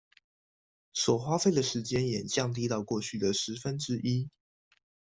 [0.93, 4.31] 所花費的時間也降低到過去的十分之一